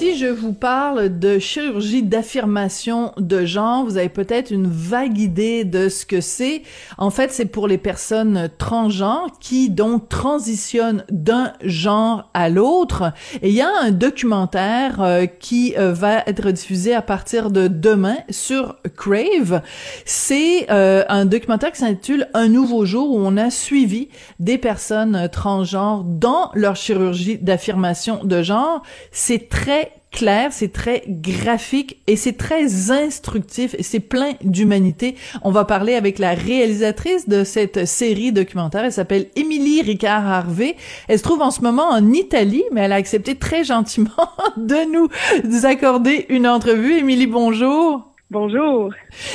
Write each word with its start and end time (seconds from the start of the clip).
Si 0.00 0.16
je 0.16 0.28
vous 0.28 0.54
parle 0.54 1.18
de 1.18 1.38
chirurgie 1.38 2.02
d'affirmation 2.02 3.12
de 3.18 3.44
genre, 3.44 3.84
vous 3.84 3.98
avez 3.98 4.08
peut-être 4.08 4.50
une 4.50 4.66
vague 4.66 5.18
idée 5.18 5.64
de 5.64 5.90
ce 5.90 6.06
que 6.06 6.22
c'est. 6.22 6.62
En 6.96 7.10
fait, 7.10 7.30
c'est 7.32 7.44
pour 7.44 7.68
les 7.68 7.76
personnes 7.76 8.48
transgenres 8.56 9.38
qui 9.40 9.68
donc 9.68 10.08
transitionnent 10.08 11.04
d'un 11.10 11.52
genre 11.62 12.30
à 12.32 12.48
l'autre. 12.48 13.12
Et 13.42 13.50
il 13.50 13.54
y 13.54 13.60
a 13.60 13.68
un 13.82 13.90
documentaire 13.90 15.02
euh, 15.02 15.26
qui 15.26 15.74
euh, 15.76 15.92
va 15.92 16.20
être 16.26 16.50
diffusé 16.50 16.94
à 16.94 17.02
partir 17.02 17.50
de 17.50 17.68
demain 17.68 18.16
sur 18.30 18.76
Crave. 18.96 19.60
C'est 20.06 20.70
euh, 20.70 21.04
un 21.10 21.26
documentaire 21.26 21.72
qui 21.72 21.80
s'intitule 21.80 22.26
Un 22.32 22.48
nouveau 22.48 22.86
jour 22.86 23.10
où 23.10 23.18
on 23.18 23.36
a 23.36 23.50
suivi 23.50 24.08
des 24.38 24.56
personnes 24.56 25.28
transgenres 25.30 26.04
dans 26.04 26.50
leur 26.54 26.74
chirurgie 26.74 27.36
d'affirmation 27.36 28.24
de 28.24 28.42
genre. 28.42 28.82
C'est 29.12 29.50
très 29.50 29.89
clair, 30.10 30.52
c'est 30.52 30.72
très 30.72 31.02
graphique 31.06 32.00
et 32.06 32.16
c'est 32.16 32.36
très 32.36 32.90
instructif 32.90 33.74
et 33.78 33.82
c'est 33.82 34.00
plein 34.00 34.32
d'humanité. 34.42 35.16
On 35.42 35.50
va 35.50 35.64
parler 35.64 35.94
avec 35.94 36.18
la 36.18 36.34
réalisatrice 36.34 37.28
de 37.28 37.44
cette 37.44 37.86
série 37.86 38.32
documentaire. 38.32 38.84
Elle 38.84 38.92
s'appelle 38.92 39.28
Émilie 39.36 39.82
Ricard 39.82 40.26
Harvey. 40.26 40.76
Elle 41.08 41.18
se 41.18 41.22
trouve 41.22 41.42
en 41.42 41.50
ce 41.50 41.62
moment 41.62 41.88
en 41.88 42.12
Italie, 42.12 42.64
mais 42.72 42.82
elle 42.82 42.92
a 42.92 42.96
accepté 42.96 43.34
très 43.34 43.64
gentiment 43.64 44.10
de 44.56 44.90
nous 44.92 45.66
accorder 45.66 46.26
une 46.28 46.46
entrevue. 46.46 46.98
Émilie, 46.98 47.26
bonjour. 47.26 48.10
Bonjour. 48.30 48.90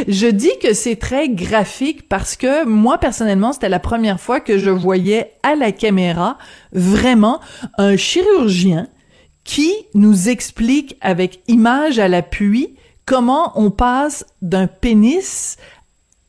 Je 0.08 0.28
dis 0.28 0.58
que 0.64 0.74
c'est 0.74 0.96
très 0.96 1.28
graphique 1.28 2.08
parce 2.08 2.38
que 2.38 2.64
moi 2.64 2.98
personnellement, 2.98 3.52
c'était 3.52 3.68
la 3.68 3.80
première 3.80 4.22
fois 4.22 4.40
que 4.40 4.58
je 4.58 4.70
voyais 4.70 5.34
à 5.44 5.56
la 5.56 5.74
caméra 5.74 6.38
vraiment 6.72 7.42
un 7.78 7.98
chirurgien 7.98 8.88
qui 9.46 9.72
nous 9.94 10.28
explique 10.28 10.98
avec 11.00 11.40
image 11.48 12.00
à 12.00 12.10
l'appui 12.10 12.76
comment 13.06 13.54
on 13.56 13.72
passe 13.72 14.26
d'un 14.42 14.68
pénis 14.68 15.58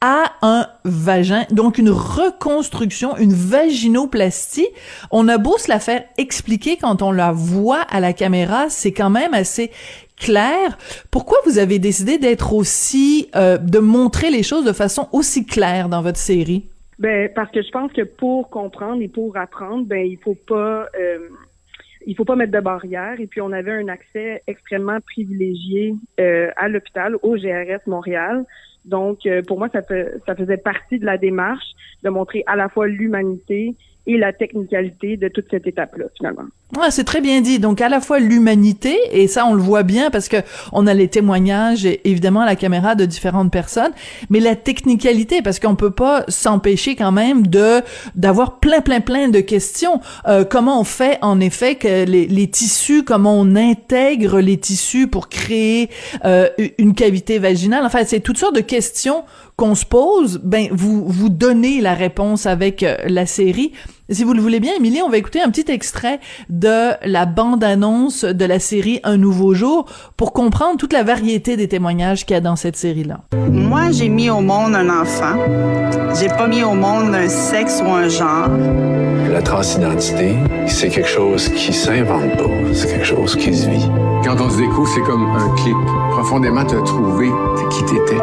à 0.02 0.32
un 0.42 0.66
vagin, 0.84 1.44
donc 1.50 1.78
une 1.78 1.90
reconstruction, 1.90 3.16
une 3.16 3.32
vaginoplastie. 3.32 4.68
On 5.10 5.26
a 5.26 5.38
beau 5.38 5.56
se 5.56 5.68
la 5.68 5.80
faire 5.80 6.04
expliquer 6.18 6.76
quand 6.76 7.02
on 7.02 7.10
la 7.10 7.32
voit 7.32 7.80
à 7.80 7.98
la 7.98 8.12
caméra, 8.12 8.68
c'est 8.68 8.92
quand 8.92 9.10
même 9.10 9.32
assez 9.32 9.70
clair. 10.16 10.76
Pourquoi 11.10 11.38
vous 11.46 11.58
avez 11.58 11.78
décidé 11.78 12.18
d'être 12.18 12.52
aussi, 12.52 13.28
euh, 13.34 13.56
de 13.56 13.78
montrer 13.78 14.30
les 14.30 14.42
choses 14.42 14.64
de 14.64 14.72
façon 14.72 15.08
aussi 15.12 15.46
claire 15.46 15.88
dans 15.88 16.02
votre 16.02 16.18
série? 16.18 16.66
Ben 16.98 17.30
parce 17.34 17.50
que 17.50 17.62
je 17.62 17.70
pense 17.70 17.92
que 17.92 18.02
pour 18.02 18.48
comprendre 18.48 19.02
et 19.02 19.08
pour 19.08 19.36
apprendre, 19.36 19.86
ben 19.86 20.06
il 20.06 20.18
faut 20.18 20.36
pas 20.46 20.86
euh, 20.98 21.18
il 22.06 22.16
faut 22.16 22.24
pas 22.24 22.36
mettre 22.36 22.52
de 22.52 22.60
barrière. 22.60 23.20
Et 23.20 23.26
puis, 23.26 23.40
on 23.40 23.52
avait 23.52 23.72
un 23.72 23.88
accès 23.88 24.42
extrêmement 24.46 25.00
privilégié 25.00 25.94
euh, 26.20 26.50
à 26.56 26.68
l'hôpital, 26.68 27.16
au 27.22 27.36
GRS 27.36 27.86
Montréal. 27.86 28.44
Donc, 28.84 29.26
euh, 29.26 29.42
pour 29.42 29.58
moi, 29.58 29.68
ça, 29.72 29.82
ça 30.24 30.34
faisait 30.36 30.56
partie 30.56 30.98
de 30.98 31.04
la 31.04 31.18
démarche 31.18 31.66
de 32.04 32.08
montrer 32.08 32.44
à 32.46 32.56
la 32.56 32.68
fois 32.68 32.86
l'humanité 32.86 33.74
et 34.06 34.16
la 34.16 34.32
technicalité 34.32 35.16
de 35.16 35.28
toute 35.28 35.50
cette 35.50 35.66
étape-là, 35.66 36.06
finalement. 36.16 36.46
Ouais, 36.74 36.90
c'est 36.90 37.04
très 37.04 37.20
bien 37.20 37.40
dit. 37.42 37.60
Donc, 37.60 37.80
à 37.80 37.88
la 37.88 38.00
fois 38.00 38.18
l'humanité, 38.18 38.98
et 39.12 39.28
ça, 39.28 39.46
on 39.46 39.54
le 39.54 39.62
voit 39.62 39.84
bien 39.84 40.10
parce 40.10 40.28
que 40.28 40.38
on 40.72 40.88
a 40.88 40.94
les 40.94 41.06
témoignages, 41.06 41.86
et 41.86 42.00
évidemment, 42.10 42.44
la 42.44 42.56
caméra 42.56 42.96
de 42.96 43.04
différentes 43.04 43.52
personnes, 43.52 43.92
mais 44.30 44.40
la 44.40 44.56
technicalité, 44.56 45.42
parce 45.42 45.60
qu'on 45.60 45.76
peut 45.76 45.92
pas 45.92 46.24
s'empêcher 46.26 46.96
quand 46.96 47.12
même 47.12 47.46
de 47.46 47.82
d'avoir 48.16 48.58
plein, 48.58 48.80
plein, 48.80 49.00
plein 49.00 49.28
de 49.28 49.38
questions. 49.38 50.00
Euh, 50.26 50.44
comment 50.44 50.80
on 50.80 50.84
fait, 50.84 51.18
en 51.22 51.38
effet, 51.38 51.76
que 51.76 52.04
les, 52.04 52.26
les, 52.26 52.48
tissus, 52.48 53.04
comment 53.04 53.38
on 53.38 53.54
intègre 53.54 54.40
les 54.40 54.58
tissus 54.58 55.06
pour 55.06 55.28
créer 55.28 55.88
euh, 56.24 56.48
une 56.78 56.94
cavité 56.94 57.38
vaginale? 57.38 57.86
Enfin, 57.86 58.00
c'est 58.04 58.20
toutes 58.20 58.38
sortes 58.38 58.56
de 58.56 58.60
questions 58.60 59.22
qu'on 59.54 59.76
se 59.76 59.84
pose. 59.84 60.40
Ben, 60.42 60.66
vous 60.72 61.06
vous 61.06 61.28
donnez 61.28 61.80
la 61.80 61.94
réponse 61.94 62.44
avec 62.44 62.82
euh, 62.82 62.96
la 63.06 63.24
série. 63.24 63.72
Si 64.08 64.22
vous 64.22 64.34
le 64.34 64.40
voulez 64.40 64.60
bien, 64.60 64.72
Émilie, 64.76 65.02
on 65.02 65.08
va 65.08 65.16
écouter 65.16 65.42
un 65.42 65.50
petit 65.50 65.68
extrait 65.68 66.20
de 66.48 66.92
la 67.04 67.26
bande-annonce 67.26 68.24
de 68.24 68.44
la 68.44 68.60
série 68.60 69.00
Un 69.02 69.16
nouveau 69.16 69.52
jour 69.52 69.86
pour 70.16 70.32
comprendre 70.32 70.76
toute 70.76 70.92
la 70.92 71.02
variété 71.02 71.56
des 71.56 71.66
témoignages 71.66 72.24
qu'il 72.24 72.34
y 72.34 72.36
a 72.36 72.40
dans 72.40 72.54
cette 72.54 72.76
série-là. 72.76 73.22
Moi, 73.50 73.90
j'ai 73.90 74.08
mis 74.08 74.30
au 74.30 74.40
monde 74.40 74.76
un 74.76 74.90
enfant. 75.00 75.34
J'ai 76.20 76.28
pas 76.28 76.46
mis 76.46 76.62
au 76.62 76.74
monde 76.74 77.16
un 77.16 77.28
sexe 77.28 77.82
ou 77.84 77.90
un 77.90 78.08
genre. 78.08 78.48
La 79.28 79.42
transidentité, 79.42 80.36
c'est 80.68 80.88
quelque 80.88 81.08
chose 81.08 81.48
qui 81.48 81.72
s'invente 81.72 82.36
pas. 82.36 82.74
C'est 82.74 82.86
quelque 82.86 83.06
chose 83.06 83.34
qui 83.34 83.52
se 83.52 83.68
vit. 83.68 83.90
Quand 84.24 84.40
on 84.40 84.48
se 84.48 84.58
découvre, 84.58 84.88
c'est 84.94 85.02
comme 85.02 85.26
un 85.26 85.52
clic. 85.56 85.74
Profondément 86.12 86.64
te 86.64 86.76
trouver, 86.76 87.30
qui 87.70 87.84
t'étais 87.84 88.22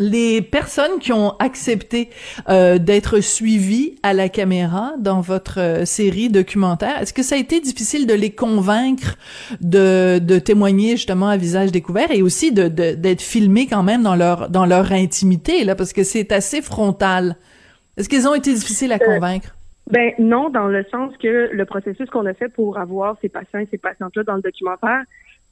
les 0.00 0.40
personnes 0.40 0.98
qui 0.98 1.12
ont 1.12 1.36
accepté 1.38 2.08
euh, 2.48 2.78
d'être 2.78 3.20
suivies 3.20 3.96
à 4.02 4.14
la 4.14 4.28
caméra 4.30 4.94
dans 4.98 5.20
votre 5.20 5.60
euh, 5.60 5.84
série 5.84 6.30
documentaire, 6.30 7.00
est-ce 7.02 7.12
que 7.12 7.22
ça 7.22 7.36
a 7.36 7.38
été 7.38 7.60
difficile 7.60 8.06
de 8.06 8.14
les 8.14 8.30
convaincre 8.30 9.16
de, 9.60 10.18
de 10.18 10.38
témoigner 10.38 10.92
justement 10.92 11.28
à 11.28 11.36
visage 11.36 11.70
découvert 11.70 12.10
et 12.10 12.22
aussi 12.22 12.50
de 12.50 12.68
d'être 12.68 13.20
filmés 13.20 13.66
quand 13.66 13.82
même 13.82 14.02
dans 14.02 14.16
leur 14.16 14.48
dans 14.48 14.64
leur 14.64 14.92
intimité 14.92 15.64
là 15.64 15.74
parce 15.74 15.92
que 15.92 16.02
c'est 16.02 16.32
assez 16.32 16.62
frontal. 16.62 17.36
Est-ce 17.96 18.08
qu'ils 18.08 18.26
ont 18.26 18.34
été 18.34 18.54
difficiles 18.54 18.92
à 18.92 18.96
euh, 18.96 19.14
convaincre? 19.14 19.54
Ben 19.90 20.12
non, 20.18 20.48
dans 20.48 20.68
le 20.68 20.84
sens 20.90 21.12
que 21.18 21.50
le 21.52 21.64
processus 21.66 22.08
qu'on 22.08 22.24
a 22.24 22.32
fait 22.32 22.48
pour 22.48 22.78
avoir 22.78 23.16
ces 23.20 23.28
patients 23.28 23.58
et 23.58 23.68
ces 23.70 23.78
patientes-là 23.78 24.22
dans 24.22 24.36
le 24.36 24.42
documentaire, 24.42 25.02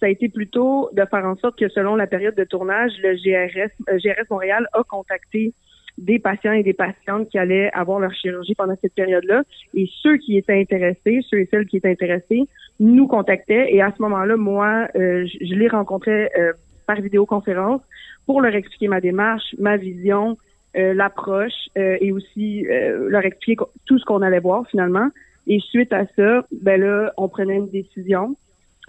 ça 0.00 0.06
a 0.06 0.08
été 0.08 0.28
plutôt 0.28 0.90
de 0.92 1.04
faire 1.04 1.24
en 1.24 1.36
sorte 1.36 1.58
que 1.58 1.68
selon 1.68 1.96
la 1.96 2.06
période 2.06 2.34
de 2.34 2.44
tournage, 2.44 2.92
le 3.02 3.14
GRS, 3.14 3.70
euh, 3.88 3.98
GRS 3.98 4.26
Montréal 4.30 4.68
a 4.72 4.82
contacté 4.84 5.52
des 5.96 6.20
patients 6.20 6.52
et 6.52 6.62
des 6.62 6.74
patientes 6.74 7.28
qui 7.28 7.38
allaient 7.38 7.70
avoir 7.72 7.98
leur 7.98 8.14
chirurgie 8.14 8.54
pendant 8.54 8.76
cette 8.80 8.94
période-là. 8.94 9.42
Et 9.74 9.88
ceux 10.02 10.16
qui 10.18 10.36
étaient 10.36 10.60
intéressés, 10.60 11.20
ceux 11.28 11.40
et 11.40 11.48
celles 11.50 11.66
qui 11.66 11.78
étaient 11.78 11.90
intéressés, 11.90 12.44
nous 12.78 13.08
contactaient. 13.08 13.74
Et 13.74 13.82
à 13.82 13.92
ce 13.96 14.00
moment-là, 14.02 14.36
moi, 14.36 14.86
euh, 14.94 15.26
je, 15.26 15.54
les 15.54 15.66
rencontrais 15.66 16.30
euh, 16.38 16.52
par 16.86 17.00
vidéoconférence 17.00 17.82
pour 18.26 18.40
leur 18.40 18.54
expliquer 18.54 18.86
ma 18.86 19.00
démarche, 19.00 19.56
ma 19.58 19.76
vision, 19.76 20.36
l'approche 20.74 21.68
et 21.74 22.12
aussi 22.12 22.64
leur 22.64 23.24
expliquer 23.24 23.64
tout 23.86 23.98
ce 23.98 24.04
qu'on 24.04 24.22
allait 24.22 24.38
voir 24.38 24.64
finalement. 24.70 25.08
Et 25.48 25.58
suite 25.60 25.92
à 25.92 26.04
ça, 26.14 26.46
ben 26.52 26.80
là, 26.80 27.12
on 27.16 27.28
prenait 27.28 27.56
une 27.56 27.70
décision 27.70 28.36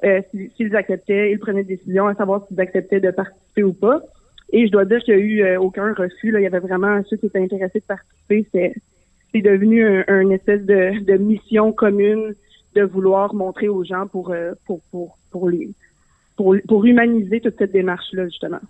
euh, 0.03 0.21
s'ils 0.55 0.75
acceptaient, 0.75 1.31
ils 1.31 1.39
prenaient 1.39 1.61
une 1.61 1.67
décision 1.67 2.07
à 2.07 2.15
savoir 2.15 2.45
s'ils 2.47 2.59
acceptaient 2.59 2.99
de 2.99 3.11
participer 3.11 3.63
ou 3.63 3.73
pas. 3.73 4.01
Et 4.51 4.65
je 4.65 4.71
dois 4.71 4.85
dire 4.85 4.99
qu'il 5.03 5.15
n'y 5.15 5.21
a 5.21 5.25
eu 5.25 5.43
euh, 5.43 5.59
aucun 5.59 5.93
refus. 5.93 6.31
Là. 6.31 6.39
Il 6.39 6.43
y 6.43 6.47
avait 6.47 6.59
vraiment 6.59 7.01
ceux 7.09 7.17
qui 7.17 7.27
étaient 7.27 7.41
intéressés 7.41 7.79
de 7.79 7.85
participer. 7.85 8.47
C'est, 8.51 9.41
devenu 9.41 9.85
un, 10.07 10.29
espèce 10.31 10.65
de, 10.65 11.03
de, 11.03 11.17
mission 11.17 11.71
commune 11.71 12.33
de 12.75 12.81
vouloir 12.81 13.35
montrer 13.35 13.67
aux 13.67 13.83
gens 13.83 14.07
pour, 14.07 14.31
euh, 14.31 14.53
pour, 14.65 14.81
pour, 14.91 15.17
pour 15.31 15.49
les 15.49 15.69
pour, 16.35 16.55
pour 16.69 16.85
humaniser 16.85 17.41
toute 17.41 17.57
cette 17.57 17.73
démarche-là, 17.73 18.25
justement. 18.25 18.61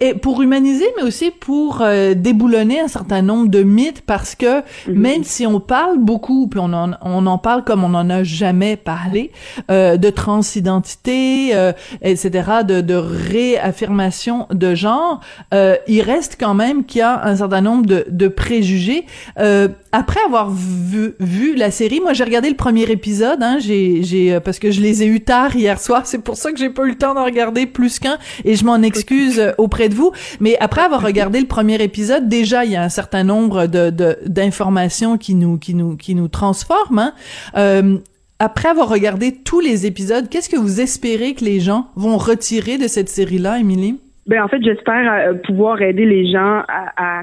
Et 0.00 0.14
pour 0.14 0.42
humaniser, 0.42 0.86
mais 0.96 1.02
aussi 1.02 1.30
pour 1.30 1.80
euh, 1.80 2.14
déboulonner 2.14 2.80
un 2.80 2.88
certain 2.88 3.22
nombre 3.22 3.48
de 3.48 3.62
mythes, 3.62 4.02
parce 4.02 4.34
que 4.34 4.60
mhm. 4.88 4.94
même 4.94 5.24
si 5.24 5.46
on 5.46 5.60
parle 5.60 5.98
beaucoup, 5.98 6.48
puis 6.48 6.60
on 6.62 6.72
en, 6.72 6.92
on 7.02 7.26
en 7.26 7.38
parle 7.38 7.64
comme 7.64 7.84
on 7.84 7.90
n'en 7.90 8.10
a 8.10 8.22
jamais 8.22 8.76
parlé, 8.76 9.32
euh, 9.70 9.96
de 9.96 10.10
transidentité, 10.10 11.54
euh, 11.54 11.72
etc., 12.02 12.30
de, 12.66 12.80
de 12.80 12.94
réaffirmation 12.94 14.46
de 14.52 14.74
genre, 14.74 15.20
euh, 15.54 15.76
il 15.88 16.02
reste 16.02 16.36
quand 16.38 16.54
même 16.54 16.84
qu'il 16.84 17.00
y 17.00 17.02
a 17.02 17.24
un 17.24 17.36
certain 17.36 17.60
nombre 17.60 17.86
de, 17.86 18.06
de 18.08 18.28
préjugés. 18.28 19.06
Euh, 19.38 19.68
après 19.92 20.20
avoir 20.26 20.50
vu, 20.50 21.14
vu 21.20 21.54
la 21.54 21.70
série, 21.70 22.00
moi 22.00 22.12
j'ai 22.12 22.24
regardé 22.24 22.48
le 22.50 22.56
premier 22.56 22.90
épisode, 22.90 23.42
hein, 23.42 23.58
j'ai, 23.60 24.02
j'ai, 24.02 24.38
parce 24.40 24.58
que 24.58 24.70
je 24.70 24.80
les 24.80 25.02
ai 25.02 25.06
eu 25.06 25.20
tard 25.20 25.56
hier 25.56 25.80
soir, 25.80 26.02
c'est 26.04 26.22
pour 26.22 26.36
ça 26.36 26.52
que 26.52 26.58
j'ai 26.58 26.70
pas 26.70 26.84
eu 26.84 26.90
le 26.90 26.98
temps 26.98 27.14
d'en 27.14 27.24
regarder 27.24 27.66
plus 27.66 27.98
qu'un, 27.98 28.18
et 28.44 28.56
je 28.56 28.64
m'en 28.64 28.82
excuse 28.82 29.40
auprès 29.58 29.88
de 29.88 29.94
vous. 29.94 30.12
Mais 30.40 30.56
après 30.60 30.82
avoir 30.82 31.02
regardé 31.06 31.40
le 31.40 31.46
premier 31.46 31.82
épisode, 31.82 32.28
déjà 32.28 32.64
il 32.64 32.72
y 32.72 32.76
a 32.76 32.82
un 32.82 32.88
certain 32.88 33.24
nombre 33.24 33.66
de 33.66 33.90
d'informations 34.26 35.18
qui 35.18 35.34
nous 35.34 35.58
qui 35.58 35.74
nous 35.74 35.96
qui 35.96 36.14
nous 36.14 36.28
transforment. 36.28 36.98
Hein. 36.98 37.12
Euh, 37.56 37.98
après 38.38 38.68
avoir 38.68 38.88
regardé 38.88 39.32
tous 39.44 39.60
les 39.60 39.86
épisodes, 39.86 40.28
qu'est-ce 40.28 40.50
que 40.50 40.56
vous 40.56 40.80
espérez 40.80 41.34
que 41.34 41.44
les 41.44 41.60
gens 41.60 41.88
vont 41.96 42.18
retirer 42.18 42.76
de 42.76 42.86
cette 42.86 43.08
série-là, 43.08 43.58
Émilie? 43.58 43.98
Ben 44.26 44.42
en 44.42 44.48
fait, 44.48 44.62
j'espère 44.62 45.12
euh, 45.12 45.34
pouvoir 45.34 45.80
aider 45.80 46.04
les 46.04 46.30
gens 46.30 46.62
à, 46.68 47.22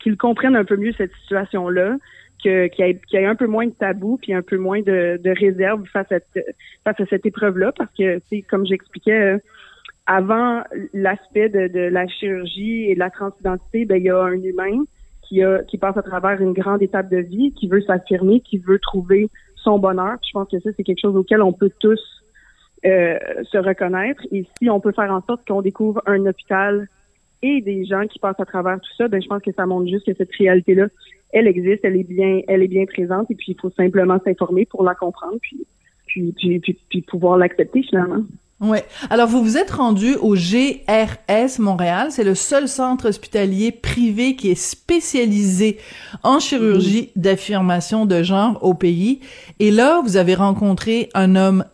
qu'ils 0.00 0.16
comprennent 0.16 0.54
un 0.54 0.64
peu 0.64 0.76
mieux 0.76 0.92
cette 0.96 1.12
situation-là, 1.22 1.96
qu'il 2.38 2.70
y, 2.78 3.16
ait, 3.16 3.26
un 3.26 3.34
peu 3.34 3.46
moins 3.46 3.66
de 3.66 3.72
tabou 3.72 4.18
puis 4.20 4.34
un 4.34 4.42
peu 4.42 4.58
moins 4.58 4.82
de, 4.82 5.18
de 5.22 5.30
réserve 5.30 5.84
face 5.92 6.12
à, 6.12 6.18
face 6.84 7.00
à 7.00 7.06
cette 7.06 7.24
épreuve-là, 7.24 7.72
parce 7.72 7.90
que 7.98 8.20
c'est 8.28 8.42
comme 8.42 8.66
j'expliquais, 8.66 9.18
euh, 9.18 9.38
avant 10.06 10.62
l'aspect 10.92 11.48
de, 11.48 11.68
de, 11.68 11.80
la 11.80 12.06
chirurgie 12.06 12.90
et 12.90 12.94
de 12.94 12.98
la 12.98 13.10
transidentité, 13.10 13.84
ben 13.84 13.96
il 13.96 14.04
y 14.04 14.10
a 14.10 14.20
un 14.22 14.42
humain 14.42 14.84
qui 15.22 15.42
a 15.42 15.62
qui 15.62 15.78
passe 15.78 15.96
à 15.96 16.02
travers 16.02 16.40
une 16.40 16.52
grande 16.52 16.82
étape 16.82 17.10
de 17.10 17.18
vie, 17.18 17.52
qui 17.52 17.68
veut 17.68 17.80
s'affirmer, 17.80 18.40
qui 18.40 18.58
veut 18.58 18.78
trouver 18.78 19.30
son 19.56 19.78
bonheur. 19.78 20.16
je 20.26 20.32
pense 20.32 20.48
que 20.48 20.60
ça 20.60 20.70
c'est 20.76 20.82
quelque 20.82 21.00
chose 21.00 21.16
auquel 21.16 21.40
on 21.40 21.52
peut 21.52 21.70
tous 21.80 22.00
euh, 22.84 23.18
se 23.50 23.56
reconnaître. 23.56 24.22
Et 24.30 24.46
si 24.58 24.68
on 24.68 24.80
peut 24.80 24.92
faire 24.92 25.10
en 25.10 25.22
sorte 25.22 25.46
qu'on 25.48 25.62
découvre 25.62 26.02
un 26.06 26.26
hôpital 26.26 26.86
et 27.40 27.62
des 27.62 27.86
gens 27.86 28.06
qui 28.06 28.18
passent 28.18 28.40
à 28.40 28.44
travers 28.44 28.78
tout 28.78 28.94
ça, 28.98 29.08
ben 29.08 29.22
je 29.22 29.28
pense 29.28 29.42
que 29.42 29.52
ça 29.52 29.64
montre 29.64 29.88
juste 29.88 30.06
que 30.06 30.14
cette 30.14 30.34
réalité-là, 30.34 30.88
elle 31.32 31.46
existe, 31.46 31.84
elle 31.84 31.96
est 31.96 32.08
bien, 32.08 32.42
elle 32.46 32.62
est 32.62 32.68
bien 32.68 32.84
présente. 32.84 33.30
Et 33.30 33.34
puis 33.34 33.52
il 33.52 33.60
faut 33.60 33.70
simplement 33.70 34.18
s'informer 34.22 34.66
pour 34.66 34.84
la 34.84 34.94
comprendre, 34.94 35.38
puis 35.40 35.66
puis, 36.06 36.60
puis, 36.60 36.78
puis 36.88 37.02
pouvoir 37.02 37.38
l'accepter 37.38 37.82
finalement. 37.82 38.22
Ouais. 38.60 38.86
Alors 39.10 39.28
vous 39.28 39.42
vous 39.42 39.56
êtes 39.58 39.72
rendu 39.72 40.14
au 40.14 40.34
GRS 40.34 41.58
Montréal, 41.58 42.08
c'est 42.10 42.24
le 42.24 42.34
seul 42.34 42.68
centre 42.68 43.08
hospitalier 43.08 43.72
privé 43.72 44.36
qui 44.36 44.50
est 44.50 44.54
spécialisé 44.54 45.78
en 46.22 46.38
chirurgie 46.38 47.10
d'affirmation 47.16 48.06
de 48.06 48.22
genre 48.22 48.58
au 48.62 48.74
pays. 48.74 49.20
Et 49.58 49.70
là, 49.70 50.00
vous 50.02 50.16
avez 50.16 50.34
rencontré 50.34 51.10
un 51.14 51.34
homme 51.36 51.64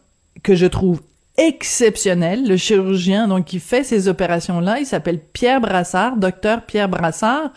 que 0.43 0.55
je 0.55 0.67
trouve 0.67 1.03
exceptionnel, 1.40 2.46
le 2.46 2.56
chirurgien 2.56 3.26
donc 3.26 3.46
qui 3.46 3.60
fait 3.60 3.82
ces 3.82 4.08
opérations-là, 4.08 4.78
il 4.78 4.84
s'appelle 4.84 5.19
Pierre 5.32 5.60
Brassard, 5.60 6.16
docteur 6.16 6.62
Pierre 6.66 6.88
Brassard. 6.88 7.52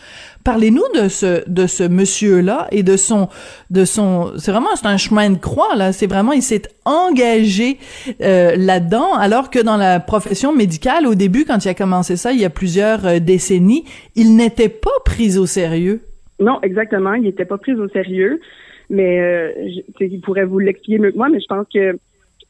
Parlez-nous 0.45 0.83
de 0.95 1.09
ce 1.09 1.49
de 1.49 1.67
ce 1.67 1.83
monsieur-là 1.83 2.67
et 2.71 2.81
de 2.81 2.95
son 2.95 3.27
de 3.69 3.83
son 3.83 4.31
c'est 4.37 4.51
vraiment 4.51 4.75
c'est 4.75 4.87
un 4.87 4.97
chemin 4.97 5.29
de 5.29 5.37
croix 5.37 5.75
là, 5.75 5.91
c'est 5.91 6.07
vraiment 6.07 6.31
il 6.31 6.41
s'est 6.41 6.63
engagé 6.85 7.77
euh, 8.21 8.55
là-dedans 8.57 9.15
alors 9.15 9.49
que 9.49 9.59
dans 9.59 9.77
la 9.77 9.99
profession 9.99 10.55
médicale 10.55 11.05
au 11.05 11.15
début 11.15 11.43
quand 11.43 11.65
il 11.65 11.69
a 11.69 11.73
commencé 11.73 12.15
ça 12.15 12.31
il 12.31 12.39
y 12.39 12.45
a 12.45 12.49
plusieurs 12.49 13.05
euh, 13.05 13.19
décennies, 13.19 13.83
il 14.15 14.35
n'était 14.37 14.69
pas 14.69 14.91
pris 15.03 15.37
au 15.37 15.45
sérieux. 15.45 16.01
Non, 16.39 16.59
exactement, 16.61 17.13
il 17.13 17.23
n'était 17.23 17.45
pas 17.45 17.57
pris 17.57 17.73
au 17.73 17.87
sérieux, 17.89 18.39
mais 18.89 19.19
euh, 19.19 19.51
il 19.99 20.21
pourrait 20.21 20.45
vous 20.45 20.59
l'expliquer 20.59 20.99
mieux 20.99 21.11
que 21.11 21.17
moi, 21.17 21.29
mais 21.29 21.39
je 21.39 21.47
pense 21.47 21.67
que 21.73 21.97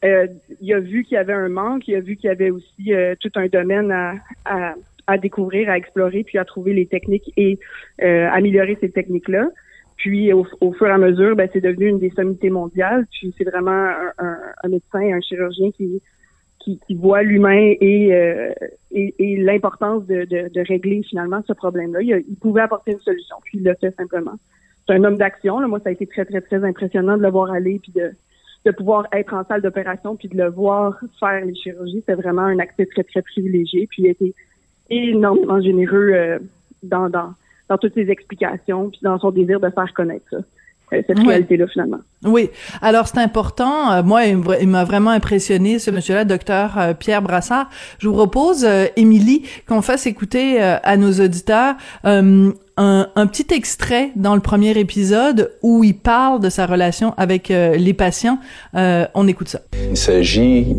euh, 0.03 0.27
il 0.61 0.73
a 0.73 0.79
vu 0.79 1.03
qu'il 1.03 1.15
y 1.15 1.17
avait 1.17 1.33
un 1.33 1.49
manque, 1.49 1.87
il 1.87 1.95
a 1.95 2.01
vu 2.01 2.15
qu'il 2.15 2.27
y 2.27 2.31
avait 2.31 2.49
aussi 2.49 2.93
euh, 2.93 3.15
tout 3.19 3.31
un 3.35 3.47
domaine 3.47 3.91
à, 3.91 4.15
à, 4.45 4.75
à, 5.07 5.17
découvrir, 5.17 5.69
à 5.69 5.77
explorer, 5.77 6.23
puis 6.23 6.37
à 6.37 6.45
trouver 6.45 6.73
les 6.73 6.85
techniques 6.85 7.31
et 7.37 7.59
euh, 8.01 8.27
améliorer 8.31 8.77
ces 8.81 8.91
techniques-là. 8.91 9.49
Puis 9.95 10.33
au, 10.33 10.45
au, 10.59 10.73
fur 10.73 10.87
et 10.87 10.91
à 10.91 10.97
mesure, 10.97 11.35
ben, 11.35 11.47
c'est 11.53 11.61
devenu 11.61 11.87
une 11.87 11.99
des 11.99 12.09
sommités 12.09 12.49
mondiales. 12.49 13.05
Puis 13.11 13.33
c'est 13.37 13.45
vraiment 13.45 13.71
un, 14.17 14.37
un, 14.63 14.67
médecin, 14.67 14.99
un 14.99 15.21
chirurgien 15.21 15.71
qui, 15.71 16.01
qui, 16.59 16.79
qui 16.85 16.95
voit 16.95 17.23
l'humain 17.23 17.73
et, 17.79 18.13
euh, 18.13 18.51
et, 18.91 19.15
et 19.19 19.37
l'importance 19.37 20.05
de, 20.05 20.25
de, 20.25 20.49
de, 20.49 20.61
régler 20.67 21.03
finalement 21.03 21.41
ce 21.47 21.53
problème-là. 21.53 22.01
Il, 22.01 22.25
il, 22.27 22.35
pouvait 22.35 22.61
apporter 22.61 22.91
une 22.91 22.99
solution, 22.99 23.37
puis 23.43 23.59
il 23.59 23.63
l'a 23.63 23.75
fait 23.75 23.95
simplement. 23.95 24.33
C'est 24.85 24.95
un 24.95 25.03
homme 25.05 25.17
d'action. 25.17 25.65
Moi, 25.67 25.79
ça 25.81 25.89
a 25.89 25.91
été 25.93 26.07
très, 26.07 26.25
très, 26.25 26.41
très 26.41 26.61
impressionnant 26.63 27.15
de 27.15 27.21
le 27.21 27.29
voir 27.29 27.51
aller, 27.51 27.79
puis 27.79 27.93
de, 27.95 28.11
de 28.65 28.71
pouvoir 28.71 29.07
être 29.11 29.33
en 29.33 29.43
salle 29.45 29.61
d'opération 29.61 30.15
puis 30.15 30.29
de 30.29 30.37
le 30.37 30.49
voir 30.49 30.99
faire 31.19 31.43
les 31.45 31.55
chirurgies, 31.55 32.03
c'est 32.05 32.15
vraiment 32.15 32.43
un 32.43 32.59
accès 32.59 32.85
très, 32.85 33.03
très 33.03 33.21
privilégié. 33.21 33.87
Puis 33.87 34.03
il 34.03 34.07
été 34.07 34.33
énormément 34.89 35.61
généreux 35.61 36.11
euh, 36.13 36.39
dans, 36.81 37.09
dans, 37.09 37.33
dans 37.69 37.77
toutes 37.77 37.93
ses 37.93 38.09
explications 38.09 38.89
puis 38.89 38.99
dans 39.01 39.19
son 39.19 39.31
désir 39.31 39.59
de 39.59 39.69
faire 39.69 39.93
connaître 39.93 40.25
ça 40.29 40.37
euh, 40.93 41.01
cette 41.07 41.19
réalité-là, 41.19 41.65
finalement. 41.71 41.99
Oui. 42.25 42.49
Alors, 42.81 43.07
c'est 43.07 43.19
important. 43.19 43.91
Euh, 43.91 44.03
moi, 44.03 44.25
il 44.25 44.67
m'a 44.67 44.83
vraiment 44.83 45.11
impressionné, 45.11 45.79
ce 45.79 45.91
monsieur-là, 45.91 46.25
docteur 46.25 46.95
Pierre 46.99 47.21
Brassard. 47.21 47.69
Je 47.99 48.07
vous 48.07 48.13
propose, 48.13 48.67
Émilie, 48.95 49.43
qu'on 49.67 49.81
fasse 49.81 50.07
écouter 50.07 50.61
à 50.61 50.97
nos 50.97 51.11
auditeurs 51.11 51.75
un, 52.03 52.51
un, 52.77 53.27
petit 53.27 53.53
extrait 53.53 54.11
dans 54.15 54.35
le 54.35 54.41
premier 54.41 54.77
épisode 54.77 55.51
où 55.61 55.83
il 55.83 55.95
parle 55.95 56.39
de 56.39 56.49
sa 56.49 56.65
relation 56.65 57.13
avec 57.17 57.51
euh, 57.51 57.75
les 57.75 57.93
patients. 57.93 58.39
Euh, 58.75 59.05
on 59.13 59.27
écoute 59.27 59.49
ça. 59.49 59.59
Il 59.89 59.97
s'agit, 59.97 60.75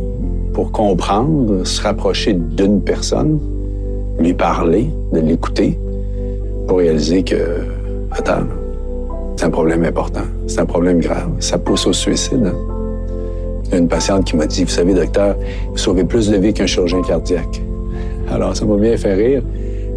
pour 0.53 0.73
comprendre, 0.73 1.65
se 1.65 1.83
rapprocher 1.83 2.35
d'une 2.35 2.83
personne, 2.83 3.39
lui 4.19 4.35
parler, 4.35 4.91
de 5.13 5.21
l'écouter, 5.21 5.79
pour 6.67 6.79
réaliser 6.79 7.23
que, 7.23 7.61
attends, 8.11 8.47
c'est 9.37 9.45
un 9.45 9.51
problème 9.51 9.85
important, 9.85 10.25
c'est 10.47 10.61
un 10.61 10.67
problème 10.67 11.01
grave, 11.01 11.31
ça 11.41 11.59
pousse 11.59 11.87
au 11.87 11.93
suicide. 11.93 12.47
Hein. 12.47 13.77
Une 13.77 13.89
patiente 13.89 14.25
qui 14.25 14.37
m'a 14.37 14.47
dit, 14.47 14.65
vous 14.65 14.71
savez, 14.71 14.95
docteur, 14.95 15.37
vous 15.71 15.79
sauvez 15.79 16.05
plus 16.05 16.31
de 16.31 16.37
vies 16.37 16.53
qu'un 16.53 16.67
chirurgien 16.67 17.03
cardiaque. 17.03 17.63
Alors, 18.31 18.57
ça 18.57 18.65
m'a 18.65 18.77
bien 18.77 18.97
fait 18.97 19.15
rire. 19.15 19.43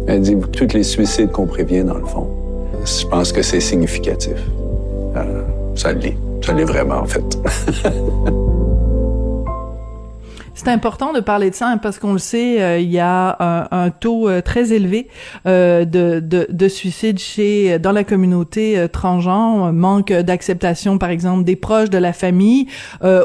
Elle 0.06 0.20
dit 0.22 0.36
tous 0.52 0.72
les 0.74 0.82
suicides 0.82 1.30
qu'on 1.30 1.46
prévient, 1.46 1.84
dans 1.84 1.98
le 1.98 2.04
fond. 2.04 2.26
Je 2.84 3.06
pense 3.06 3.32
que 3.32 3.42
c'est 3.42 3.60
significatif. 3.60 4.36
Euh, 5.16 5.42
ça 5.74 5.92
l'est. 5.92 6.16
Ça 6.44 6.52
l'est 6.54 6.64
vraiment, 6.64 6.96
en 6.96 7.06
fait. 7.06 7.38
C'est 10.58 10.70
important 10.70 11.12
de 11.12 11.20
parler 11.20 11.50
de 11.50 11.54
ça 11.54 11.68
hein, 11.68 11.76
parce 11.78 12.00
qu'on 12.00 12.14
le 12.14 12.18
sait, 12.18 12.60
euh, 12.60 12.80
il 12.80 12.90
y 12.90 12.98
a 12.98 13.36
un, 13.38 13.68
un 13.70 13.90
taux 13.90 14.28
euh, 14.28 14.40
très 14.40 14.72
élevé 14.72 15.06
euh, 15.46 15.84
de, 15.84 16.18
de, 16.18 16.48
de 16.50 16.68
suicides 16.68 17.20
chez 17.20 17.78
dans 17.78 17.92
la 17.92 18.02
communauté 18.02 18.88
transgenre, 18.92 19.72
manque 19.72 20.12
d'acceptation 20.12 20.98
par 20.98 21.10
exemple 21.10 21.44
des 21.44 21.54
proches 21.54 21.90
de 21.90 21.98
la 21.98 22.12
famille, 22.12 22.66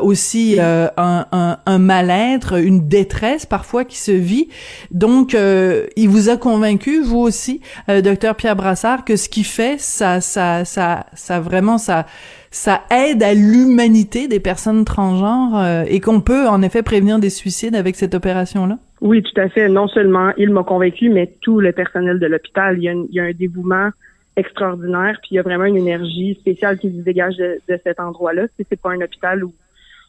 aussi 0.02 0.60
un, 0.60 0.92
un, 0.98 1.58
un 1.66 1.78
mal-être, 1.80 2.60
une 2.60 2.88
détresse 2.88 3.48
parfois 3.48 3.84
qui 3.84 3.98
se 3.98 4.12
vit. 4.12 4.50
Donc, 4.92 5.36
il 5.36 6.10
vous 6.10 6.30
a 6.30 6.38
convaincu, 6.38 7.02
vous 7.02 7.20
aussi, 7.20 7.62
docteur 7.88 8.36
Pierre 8.36 8.56
Brassard, 8.56 9.06
que 9.06 9.16
ce 9.16 9.30
qu'il 9.30 9.46
fait, 9.46 9.80
ça, 9.80 10.22
ça, 10.22 10.66
ça, 10.66 11.08
ça 11.14 11.40
vraiment 11.40 11.78
ça 11.78 12.06
ça 12.54 12.84
aide 12.92 13.24
à 13.24 13.34
l'humanité 13.34 14.28
des 14.28 14.40
personnes 14.40 14.86
transgenres 14.86 15.58
euh, 15.58 15.84
et 15.88 16.00
qu'on 16.00 16.22
peut 16.22 16.48
en 16.48 16.62
effet 16.62 16.84
prévenir 16.84 17.20
des 17.20 17.30
suicides 17.30 17.76
avec 17.76 17.96
cette 17.96 18.14
opération-là? 18.14 18.78
Oui, 19.02 19.24
tout 19.24 19.40
à 19.42 19.50
fait. 19.50 19.68
Non 19.70 19.88
seulement 19.88 20.32
il 20.38 20.52
m'a 20.52 20.64
convaincu, 20.64 21.10
mais 21.10 21.34
tout 21.42 21.60
le 21.60 21.72
personnel 21.72 22.20
de 22.20 22.28
l'hôpital. 22.28 22.78
Il, 22.78 22.84
il, 23.10 23.16
y 23.16 23.20
a 23.20 23.24
un 23.24 23.32
dévouement 23.32 23.90
extraordinaire, 24.36 25.18
puis 25.22 25.30
il 25.32 25.36
y 25.36 25.40
a 25.40 25.42
vraiment 25.42 25.66
une 25.66 25.78
énergie 25.78 26.36
spéciale 26.40 26.78
qui 26.78 26.90
se 26.90 27.02
dégage 27.02 27.38
de, 27.38 27.60
cet 27.84 28.00
endroit-là. 28.00 28.44
C'est 28.58 28.80
pas 28.80 28.92
un 28.92 29.02
hôpital 29.02 29.44
où, 29.44 29.54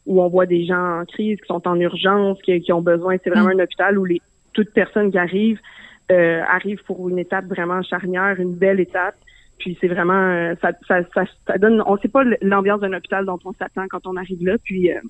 où 0.07 0.23
on 0.23 0.29
voit 0.29 0.47
des 0.47 0.67
gens 0.67 1.01
en 1.01 1.05
crise, 1.07 1.41
qui 1.41 1.47
sont 1.47 1.67
en 1.67 1.79
urgence, 1.81 2.39
qui, 2.43 2.61
qui 2.61 2.73
ont 2.73 2.83
besoin. 2.83 3.17
C'est 3.25 3.31
vraiment 3.31 3.55
mm. 3.55 3.61
un 3.61 3.65
hôpital 3.65 3.99
où 3.99 4.05
les 4.05 4.21
toute 4.53 4.71
personne 4.73 5.11
qui 5.11 5.19
arrive 5.19 5.59
euh, 6.13 6.43
arrive 6.47 6.83
pour 6.85 7.09
une 7.09 7.19
étape 7.19 7.47
vraiment 7.47 7.83
charnière, 7.83 8.37
une 8.39 8.55
belle 8.55 8.81
étape. 8.81 9.17
Puis 9.59 9.77
c'est 9.81 9.89
vraiment 9.89 10.13
euh, 10.13 10.55
ça, 10.61 10.73
ça, 10.89 11.03
ça, 11.15 11.59
donne 11.59 11.83
on 11.87 11.97
sait 11.99 12.09
pas 12.09 12.25
l'ambiance 12.43 12.81
d'un 12.81 12.93
hôpital 12.93 13.25
dont 13.25 13.39
on 13.45 13.53
s'attend 13.53 13.87
quand 13.89 14.07
on 14.07 14.17
arrive 14.17 14.45
là. 14.45 14.57
Puis 14.63 14.91
euh, 14.91 15.01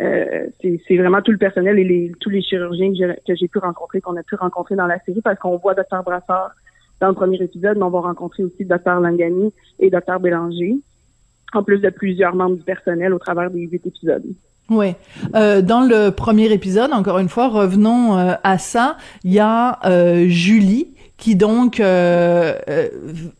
euh 0.00 0.46
c'est 0.60 0.96
vraiment 0.96 1.22
tout 1.22 1.32
le 1.32 1.38
personnel 1.38 1.78
et 1.78 1.84
les, 1.84 2.12
tous 2.20 2.30
les 2.30 2.42
chirurgiens 2.42 2.92
que 3.26 3.34
j'ai 3.34 3.48
pu 3.48 3.58
rencontrer, 3.58 4.00
qu'on 4.00 4.16
a 4.16 4.22
pu 4.22 4.34
rencontrer 4.34 4.76
dans 4.76 4.86
la 4.86 4.98
série, 5.00 5.20
parce 5.20 5.38
qu'on 5.38 5.56
voit 5.56 5.74
Dr 5.74 6.02
Brassard 6.04 6.52
dans 7.00 7.08
le 7.08 7.14
premier 7.14 7.42
épisode, 7.42 7.76
mais 7.76 7.84
on 7.84 7.90
va 7.90 8.00
rencontrer 8.00 8.44
aussi 8.44 8.64
Dr 8.64 9.00
Langani 9.00 9.52
et 9.80 9.90
Dr 9.90 10.20
Bélanger, 10.20 10.76
en 11.52 11.62
plus 11.64 11.80
de 11.80 11.90
plusieurs 11.90 12.34
membres 12.34 12.56
du 12.56 12.62
personnel 12.62 13.12
au 13.12 13.18
travers 13.18 13.50
des 13.50 13.60
huit 13.60 13.84
épisodes. 13.84 14.24
Oui. 14.70 14.94
Euh, 15.34 15.60
dans 15.60 15.80
le 15.80 16.10
premier 16.10 16.52
épisode, 16.52 16.92
encore 16.92 17.18
une 17.18 17.28
fois, 17.28 17.48
revenons 17.48 18.16
euh, 18.16 18.34
à 18.42 18.58
ça, 18.58 18.96
il 19.24 19.32
y 19.32 19.40
a 19.40 19.78
euh, 19.84 20.26
Julie 20.28 20.91
qui 21.22 21.36
donc 21.36 21.78
euh, 21.78 22.52
euh, 22.68 22.88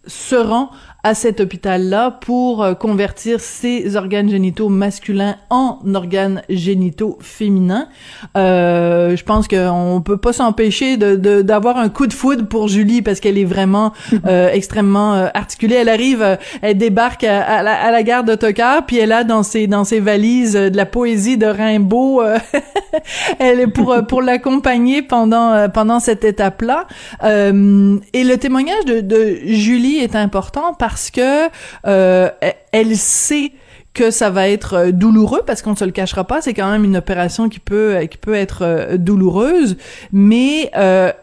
se 0.07 0.37
rend 0.37 0.71
à 1.03 1.15
cet 1.15 1.41
hôpital-là 1.41 2.13
pour 2.13 2.63
euh, 2.63 2.75
convertir 2.75 3.41
ses 3.41 3.97
organes 3.97 4.31
génitaux 4.31 4.69
masculins 4.69 5.35
en 5.51 5.81
organes 5.93 6.43
génitaux 6.49 7.19
féminins. 7.21 7.89
Euh, 8.37 9.17
je 9.17 9.25
pense 9.25 9.49
qu'on 9.49 10.01
peut 10.01 10.17
pas 10.17 10.33
s'empêcher 10.33 10.97
de 10.97 11.43
d'avoir 11.43 11.77
un 11.77 11.89
coup 11.89 12.07
de 12.07 12.13
foudre 12.13 12.47
pour 12.47 12.69
Julie 12.69 13.03
parce 13.03 13.19
qu'elle 13.19 13.37
est 13.37 13.45
vraiment 13.45 13.93
euh, 14.27 14.49
extrêmement 14.53 15.15
euh, 15.15 15.27
articulée. 15.35 15.75
Elle 15.75 15.89
arrive, 15.89 16.39
elle 16.61 16.79
débarque 16.79 17.25
à, 17.25 17.65
la, 17.65 17.75
à 17.75 17.91
la, 17.91 18.03
gare 18.05 18.23
d'autocar, 18.23 18.87
puis 18.87 18.99
elle 18.99 19.11
a 19.11 19.25
dans 19.25 19.43
ses 19.43 19.67
dans 19.67 19.83
ses 19.83 19.99
valises 19.99 20.55
de 20.55 20.77
la 20.77 20.87
poésie 20.87 21.37
de 21.37 21.47
Rimbaud. 21.47 22.23
elle 23.39 23.61
est 23.61 23.67
pour 23.67 23.95
pour 24.09 24.23
l'accompagner 24.23 25.03
pendant 25.03 25.69
pendant 25.69 26.01
cette 26.01 26.25
étape-là. 26.25 26.87
et 27.23 28.25
le 28.25 28.37
témoignage 28.37 28.85
de, 28.85 29.01
de 29.01 29.39
Julie 29.45 29.99
est 29.99 30.17
important 30.17 30.75
parce 30.79 31.11
que 31.11 31.49
euh, 31.87 32.31
elle 32.73 32.97
sait 32.97 33.53
que 33.95 34.11
ça 34.11 34.31
va 34.31 34.49
être 34.49 34.75
euh, 34.75 34.91
douloureux 34.91 35.43
parce 35.47 35.61
qu'on 35.61 35.73
ne 35.73 35.77
se 35.77 35.85
le 35.85 35.91
cachera 35.91 36.25
pas, 36.25 36.41
c'est 36.41 36.55
quand 36.55 36.71
même 36.71 36.85
une 36.85 36.97
opération 36.97 37.51
qui 37.51 37.61
peut 37.61 37.99
qui 38.11 38.17
peut 38.17 38.35
être 38.35 38.63
euh, 38.63 38.97
douloureuse, 38.97 39.77
mais 40.13 40.71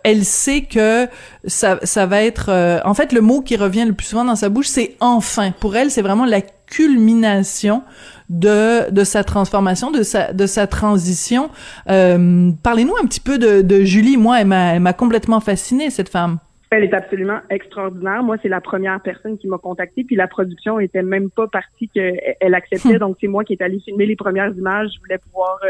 elle 0.04 0.24
sait 0.24 0.62
que 0.62 1.08
ça 1.46 1.80
ça 1.84 2.06
va 2.06 2.22
être 2.22 2.82
en 2.86 2.94
fait 2.94 3.12
le 3.12 3.22
mot 3.22 3.42
qui 3.42 3.56
revient 3.56 3.86
le 3.86 3.94
plus 3.94 4.08
souvent 4.08 4.26
dans 4.26 4.36
sa 4.36 4.50
bouche, 4.50 4.68
c'est 4.68 4.96
enfin. 5.00 5.52
Pour 5.60 5.76
elle, 5.76 5.90
c'est 5.90 6.02
vraiment 6.02 6.26
la 6.26 6.42
culmination 6.70 7.84
de 8.30 8.92
de 8.92 9.04
sa 9.04 9.24
transformation, 9.24 9.92
de 9.92 10.04
sa 10.04 10.34
de 10.34 10.46
sa 10.46 10.68
transition. 10.68 11.50
Euh, 11.90 12.52
Parlez-nous 12.64 12.96
un 13.02 13.06
petit 13.06 13.20
peu 13.20 13.38
de, 13.38 13.62
de 13.62 13.82
Julie. 13.82 14.18
Moi, 14.18 14.42
elle 14.42 14.48
m'a 14.80 14.94
complètement 14.94 15.40
fascinée 15.40 15.90
cette 15.90 16.10
femme. 16.10 16.40
Elle 16.72 16.84
est 16.84 16.94
absolument 16.94 17.40
extraordinaire. 17.50 18.22
Moi, 18.22 18.38
c'est 18.44 18.50
la 18.50 18.62
première 18.62 19.02
personne 19.02 19.40
qui 19.40 19.48
m'a 19.48 19.58
contactée, 19.58 20.04
puis 20.04 20.16
la 20.16 20.28
production 20.28 20.80
était 20.80 21.02
même 21.02 21.32
pas 21.32 21.48
partie 21.48 21.90
qu'elle 21.90 22.54
acceptait. 22.54 23.00
Donc, 23.00 23.18
c'est 23.20 23.28
moi 23.28 23.44
qui 23.44 23.54
est 23.54 23.62
allée 23.62 23.80
filmer 23.80 24.06
les 24.06 24.16
premières 24.16 24.54
images. 24.56 24.92
Je 24.94 25.00
voulais 25.00 25.18
pouvoir 25.18 25.58
euh, 25.64 25.70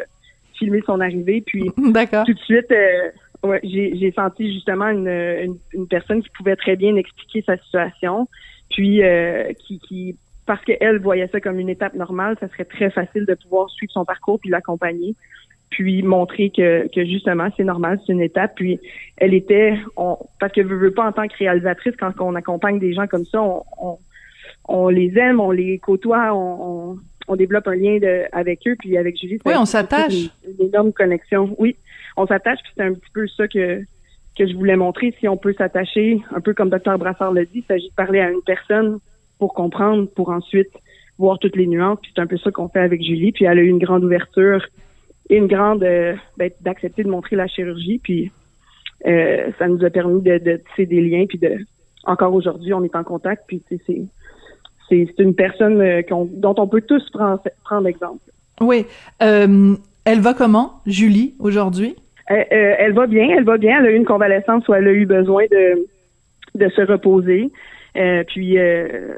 filmer 0.56 0.82
son 0.86 1.00
arrivée, 1.00 1.42
puis 1.46 1.72
tout 1.78 1.92
de 1.92 2.40
suite, 2.40 2.72
euh, 2.72 3.10
ouais, 3.44 3.62
j'ai 3.64 4.12
senti 4.14 4.54
justement 4.54 4.90
une, 4.90 5.08
une, 5.08 5.58
une, 5.74 5.88
personne 5.88 6.22
qui 6.22 6.30
pouvait 6.38 6.58
très 6.58 6.76
bien 6.76 6.96
expliquer 6.98 7.44
sa 7.46 7.58
situation, 7.58 8.28
puis 8.70 9.02
euh, 9.02 9.54
qui, 9.54 9.80
qui 9.80 10.18
parce 10.50 10.66
qu'elle 10.66 10.98
voyait 10.98 11.28
ça 11.28 11.40
comme 11.40 11.60
une 11.60 11.70
étape 11.70 11.94
normale, 11.94 12.36
ça 12.40 12.48
serait 12.48 12.66
très 12.66 12.90
facile 12.90 13.28
de 13.28 13.36
pouvoir 13.36 13.70
suivre 13.70 13.92
son 13.92 14.04
parcours 14.04 14.40
puis 14.40 14.50
l'accompagner, 14.50 15.14
puis 15.70 16.02
montrer 16.02 16.50
que, 16.50 16.88
que 16.88 17.06
justement 17.06 17.50
c'est 17.56 17.64
normal, 17.64 18.00
c'est 18.04 18.14
une 18.14 18.22
étape. 18.22 18.54
Puis 18.56 18.80
elle 19.18 19.36
était, 19.36 19.78
on, 19.96 20.18
parce 20.40 20.52
que 20.52 20.64
je 20.64 20.68
veux 20.68 20.90
pas 20.90 21.06
en 21.06 21.12
tant 21.12 21.28
que 21.28 21.38
réalisatrice 21.38 21.94
quand 22.00 22.14
on 22.20 22.34
accompagne 22.34 22.80
des 22.80 22.94
gens 22.94 23.06
comme 23.06 23.26
ça, 23.26 23.40
on, 23.44 23.64
on, 23.80 23.98
on 24.68 24.90
les 24.90 25.16
aime, 25.20 25.40
on 25.40 25.52
les 25.52 25.78
côtoie, 25.78 26.34
on, 26.34 26.98
on, 27.28 27.36
développe 27.36 27.68
un 27.68 27.76
lien 27.76 28.00
de, 28.00 28.24
avec 28.32 28.68
eux. 28.68 28.76
Puis 28.80 28.98
avec 28.98 29.20
Julie, 29.22 29.38
oui, 29.46 29.54
on 29.56 29.66
s'attache. 29.66 30.32
Une, 30.48 30.56
une, 30.62 30.66
énorme 30.70 30.94
connexion. 30.94 31.56
Oui, 31.60 31.76
on 32.18 32.26
s'attache. 32.26 32.58
Puis 32.64 32.72
c'est 32.76 32.86
un 32.86 32.96
petit 32.96 33.12
peu 33.14 33.28
ça 33.28 33.48
que 33.48 33.84
que 34.36 34.48
je 34.48 34.56
voulais 34.56 34.78
montrer. 34.78 35.14
Si 35.20 35.28
on 35.28 35.38
peut 35.38 35.54
s'attacher, 35.56 36.24
un 36.34 36.42
peu 36.42 36.56
comme 36.56 36.72
Dr 36.72 36.98
Brassard 36.98 37.34
l'a 37.34 37.46
dit, 37.46 37.60
il 37.60 37.64
s'agit 37.66 37.90
de 37.90 37.94
parler 37.94 38.20
à 38.20 38.32
une 38.32 38.42
personne 38.44 38.98
pour 39.40 39.54
comprendre, 39.54 40.08
pour 40.10 40.30
ensuite 40.30 40.70
voir 41.18 41.40
toutes 41.40 41.56
les 41.56 41.66
nuances. 41.66 42.00
Puis 42.02 42.12
c'est 42.16 42.22
un 42.22 42.28
peu 42.28 42.38
ça 42.38 42.52
qu'on 42.52 42.70
fait 42.70 42.82
avec 42.82 43.02
Julie. 43.02 43.32
Puis 43.32 43.46
elle 43.46 43.58
a 43.58 43.62
eu 43.62 43.68
une 43.68 43.80
grande 43.80 44.04
ouverture 44.04 44.66
et 45.30 45.38
une 45.38 45.48
grande 45.48 45.84
euh, 45.84 46.16
ben, 46.38 46.52
d'accepter 46.62 47.04
de 47.04 47.10
montrer 47.10 47.36
la 47.36 47.48
chirurgie. 47.48 48.00
Puis 48.04 48.32
euh, 49.08 49.52
ça 49.58 49.68
nous 49.68 49.84
a 49.84 49.90
permis 49.90 50.22
de, 50.22 50.38
de 50.38 50.62
tisser 50.70 50.86
des 50.86 51.02
liens. 51.02 51.26
Puis 51.28 51.40
de 51.40 51.58
encore 52.06 52.34
aujourd'hui, 52.34 52.74
on 52.74 52.84
est 52.84 52.96
en 52.96 53.04
contact. 53.04 53.44
Puis 53.48 53.64
c'est 53.70 53.80
c'est 54.90 55.20
une 55.20 55.36
personne 55.36 55.80
euh, 55.82 56.02
dont 56.32 56.56
on 56.58 56.68
peut 56.68 56.82
tous 56.82 57.08
prendre, 57.12 57.42
prendre 57.64 57.88
exemple. 57.88 58.24
Oui. 58.60 58.86
Elle 59.20 60.22
va 60.22 60.34
comment, 60.34 60.82
Julie, 60.88 61.36
aujourd'hui? 61.40 61.96
Elle 62.26 62.94
va 62.94 63.06
bien, 63.06 63.30
elle 63.30 63.44
va 63.44 63.58
bien. 63.58 63.80
Elle 63.80 63.86
a 63.86 63.92
eu 63.92 63.96
une 63.96 64.06
convalescence 64.06 64.68
où 64.68 64.74
elle 64.74 64.88
a 64.88 64.92
eu 64.92 65.06
besoin 65.06 65.46
de, 65.52 65.86
de 66.56 66.70
se 66.70 66.82
reposer. 66.82 67.52
Euh, 67.98 68.24
puis 68.26 68.58
euh, 68.58 69.16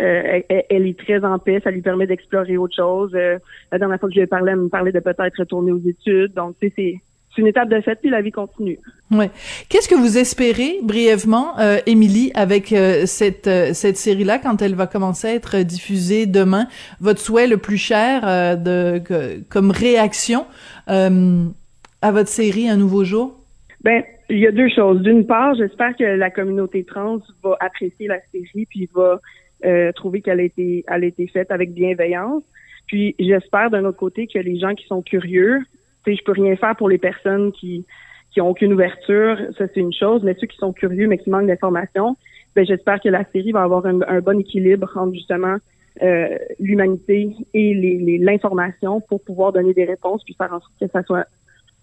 euh, 0.00 0.40
elle, 0.48 0.86
est 0.86 0.98
très 0.98 1.24
en 1.24 1.38
paix, 1.38 1.60
ça 1.62 1.70
lui 1.70 1.82
permet 1.82 2.06
d'explorer 2.06 2.56
autre 2.56 2.76
chose. 2.76 3.12
la 3.12 3.78
dernière 3.78 3.98
fois 3.98 4.08
que 4.08 4.14
je 4.14 4.20
lui 4.20 4.24
ai 4.24 4.26
parlé, 4.26 4.52
elle 4.52 4.58
me 4.58 4.68
parlait 4.68 4.92
de 4.92 5.00
peut-être 5.00 5.38
retourner 5.38 5.72
aux 5.72 5.80
études. 5.80 6.34
Donc, 6.34 6.56
tu 6.60 6.68
sais, 6.68 6.74
c'est 6.76 7.42
une 7.42 7.48
étape 7.48 7.68
de 7.68 7.80
fait, 7.80 7.96
puis 7.96 8.10
la 8.10 8.22
vie 8.22 8.32
continue. 8.32 8.78
Ouais. 9.10 9.30
Qu'est-ce 9.68 9.88
que 9.88 9.94
vous 9.94 10.16
espérez 10.16 10.78
brièvement, 10.82 11.54
Émilie, 11.86 12.30
avec 12.34 12.74
cette 13.04 13.48
cette 13.74 13.96
série-là 13.96 14.38
quand 14.38 14.62
elle 14.62 14.74
va 14.74 14.86
commencer 14.86 15.28
à 15.28 15.34
être 15.34 15.58
diffusée 15.58 16.24
demain? 16.26 16.66
Votre 17.00 17.20
souhait 17.20 17.46
le 17.46 17.58
plus 17.58 17.76
cher 17.76 18.22
de 18.58 19.02
comme 19.50 19.70
réaction 19.70 20.46
à 20.86 22.12
votre 22.12 22.28
série 22.28 22.68
Un 22.68 22.76
nouveau 22.76 23.04
jour? 23.04 23.38
Ben, 23.82 24.02
il 24.28 24.38
y 24.38 24.46
a 24.46 24.52
deux 24.52 24.68
choses. 24.68 25.00
D'une 25.02 25.26
part, 25.26 25.54
j'espère 25.54 25.96
que 25.96 26.04
la 26.04 26.30
communauté 26.30 26.84
trans 26.84 27.18
va 27.42 27.56
apprécier 27.60 28.08
la 28.08 28.20
série 28.32 28.66
puis 28.66 28.88
va 28.94 29.20
euh, 29.64 29.92
trouver 29.92 30.20
qu'elle 30.20 30.40
a 30.40 30.42
été 30.42 30.84
elle 30.88 31.04
a 31.04 31.06
été 31.06 31.26
faite 31.28 31.50
avec 31.50 31.72
bienveillance. 31.72 32.42
Puis 32.86 33.14
j'espère 33.18 33.70
d'un 33.70 33.84
autre 33.84 33.98
côté 33.98 34.26
que 34.26 34.38
les 34.38 34.58
gens 34.58 34.74
qui 34.74 34.86
sont 34.86 35.02
curieux, 35.02 35.60
tu 36.04 36.12
sais, 36.12 36.18
je 36.18 36.24
peux 36.24 36.32
rien 36.32 36.56
faire 36.56 36.76
pour 36.76 36.88
les 36.88 36.98
personnes 36.98 37.52
qui 37.52 37.84
qui 38.32 38.40
ont 38.40 38.50
aucune 38.50 38.74
ouverture, 38.74 39.38
ça 39.56 39.64
c'est 39.72 39.80
une 39.80 39.94
chose, 39.94 40.22
mais 40.22 40.34
ceux 40.38 40.46
qui 40.46 40.58
sont 40.58 40.72
curieux 40.72 41.08
mais 41.08 41.16
qui 41.18 41.30
manquent 41.30 41.46
d'informations, 41.46 42.16
ben 42.54 42.66
j'espère 42.66 43.00
que 43.00 43.08
la 43.08 43.24
série 43.32 43.52
va 43.52 43.62
avoir 43.62 43.86
un, 43.86 44.20
bon 44.20 44.38
équilibre 44.38 44.92
entre 44.96 45.14
justement 45.14 45.56
euh, 46.02 46.36
l'humanité 46.60 47.34
et 47.54 48.18
l'information 48.20 49.00
pour 49.00 49.22
pouvoir 49.22 49.52
donner 49.52 49.72
des 49.72 49.84
réponses 49.84 50.22
puis 50.24 50.34
faire 50.36 50.52
en 50.52 50.60
sorte 50.60 50.72
que 50.78 50.88
ça 50.88 51.02
soit 51.04 51.26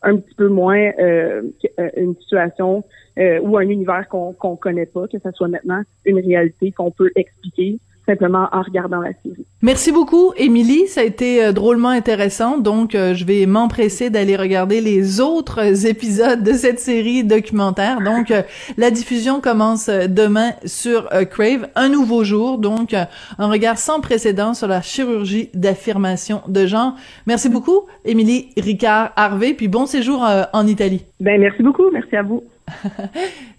un 0.03 0.17
petit 0.17 0.35
peu 0.35 0.47
moins 0.47 0.91
euh, 0.99 1.41
euh, 1.79 1.89
une 1.95 2.15
situation 2.17 2.83
euh, 3.17 3.39
ou 3.41 3.57
un 3.57 3.67
univers 3.67 4.07
qu'on 4.09 4.33
qu'on 4.33 4.55
connaît 4.55 4.85
pas, 4.85 5.07
que 5.07 5.19
ça 5.19 5.31
soit 5.31 5.47
maintenant 5.47 5.81
une 6.05 6.19
réalité 6.19 6.71
qu'on 6.71 6.91
peut 6.91 7.11
expliquer 7.15 7.79
simplement 8.05 8.47
en 8.51 8.61
regardant 8.61 8.99
la 8.99 9.11
série. 9.23 9.45
Merci 9.61 9.91
beaucoup, 9.93 10.33
Émilie. 10.35 10.87
Ça 10.87 11.01
a 11.01 11.03
été 11.03 11.43
euh, 11.43 11.51
drôlement 11.53 11.89
intéressant. 11.89 12.57
Donc, 12.57 12.95
euh, 12.95 13.13
je 13.13 13.25
vais 13.25 13.45
m'empresser 13.45 14.09
d'aller 14.09 14.35
regarder 14.35 14.81
les 14.81 15.21
autres 15.21 15.85
épisodes 15.87 16.43
de 16.43 16.51
cette 16.51 16.79
série 16.79 17.23
documentaire. 17.23 18.01
Donc, 18.01 18.31
euh, 18.31 18.41
la 18.77 18.91
diffusion 18.91 19.39
commence 19.39 19.89
demain 19.89 20.51
sur 20.65 21.07
Crave, 21.29 21.69
un 21.75 21.89
nouveau 21.89 22.23
jour. 22.23 22.57
Donc, 22.57 22.93
un 22.93 23.47
regard 23.47 23.77
sans 23.77 24.01
précédent 24.01 24.53
sur 24.53 24.67
la 24.67 24.81
chirurgie 24.81 25.49
d'affirmation 25.53 26.41
de 26.47 26.65
genre. 26.65 26.95
Merci 27.25 27.49
beaucoup, 27.49 27.85
Émilie 28.05 28.49
Ricard 28.57 29.11
Harvey. 29.15 29.53
Puis 29.53 29.67
bon 29.67 29.85
séjour 29.85 30.25
en 30.53 30.67
Italie. 30.67 31.05
Ben, 31.19 31.39
merci 31.39 31.63
beaucoup. 31.63 31.89
Merci 31.91 32.15
à 32.15 32.23
vous. 32.23 32.43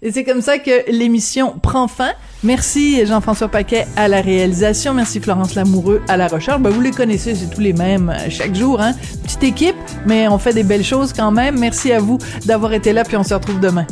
Et 0.01 0.11
c'est 0.11 0.23
comme 0.23 0.41
ça 0.41 0.57
que 0.57 0.89
l'émission 0.91 1.53
prend 1.61 1.87
fin. 1.87 2.11
Merci 2.43 3.05
Jean-François 3.05 3.47
Paquet 3.47 3.87
à 3.95 4.07
la 4.07 4.21
réalisation. 4.21 4.93
Merci 4.93 5.19
Florence 5.19 5.55
Lamoureux 5.55 6.01
à 6.07 6.17
la 6.17 6.27
recherche. 6.27 6.59
Ben, 6.61 6.69
vous 6.69 6.81
les 6.81 6.91
connaissez, 6.91 7.35
c'est 7.35 7.49
tous 7.49 7.61
les 7.61 7.73
mêmes 7.73 8.09
euh, 8.09 8.29
chaque 8.29 8.55
jour. 8.55 8.81
Hein? 8.81 8.93
Petite 9.23 9.43
équipe, 9.43 9.75
mais 10.05 10.27
on 10.27 10.37
fait 10.37 10.53
des 10.53 10.63
belles 10.63 10.83
choses 10.83 11.13
quand 11.13 11.31
même. 11.31 11.57
Merci 11.59 11.91
à 11.91 11.99
vous 11.99 12.17
d'avoir 12.45 12.73
été 12.73 12.93
là, 12.93 13.03
puis 13.03 13.17
on 13.17 13.23
se 13.23 13.33
retrouve 13.33 13.59
demain. 13.59 13.85